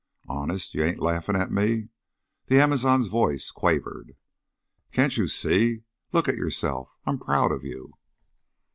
[0.27, 0.73] "Honest?
[0.73, 1.89] You ain't laughin' at me?"
[2.47, 4.15] The amazon's voice quavered.
[4.91, 5.83] "Can't you see?
[6.11, 6.89] Look at yourself.
[7.05, 7.93] I'm proud of you."